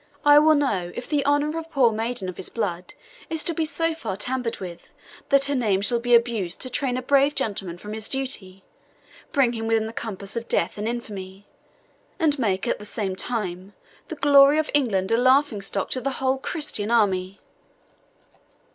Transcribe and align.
I 0.25 0.39
will 0.39 0.55
know 0.55 0.91
if 0.95 1.07
the 1.07 1.23
honour 1.27 1.47
of 1.49 1.53
a 1.53 1.61
poor 1.61 1.91
maiden 1.91 2.27
of 2.27 2.37
his 2.37 2.49
blood 2.49 2.95
is 3.29 3.43
to 3.43 3.53
be 3.53 3.65
so 3.65 3.93
far 3.93 4.17
tampered 4.17 4.57
with 4.57 4.87
that 5.29 5.45
her 5.45 5.53
name 5.53 5.81
shall 5.81 5.99
be 5.99 6.15
abused 6.15 6.59
to 6.61 6.71
train 6.71 6.97
a 6.97 7.03
brave 7.03 7.35
gentleman 7.35 7.77
from 7.77 7.93
his 7.93 8.09
duty, 8.09 8.63
bring 9.31 9.53
him 9.53 9.67
within 9.67 9.85
the 9.85 9.93
compass 9.93 10.35
of 10.35 10.47
death 10.47 10.79
and 10.79 10.87
infamy, 10.87 11.45
and 12.17 12.39
make, 12.39 12.67
at 12.67 12.79
the 12.79 12.83
same 12.87 13.15
time, 13.15 13.73
the 14.07 14.15
glory 14.15 14.57
of 14.57 14.71
England 14.73 15.11
a 15.11 15.17
laughing 15.17 15.61
stock 15.61 15.91
to 15.91 16.01
the 16.01 16.13
whole 16.17 16.39
Christian 16.39 16.89
army." 16.89 17.39